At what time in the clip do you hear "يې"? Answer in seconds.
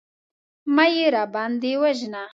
0.95-1.05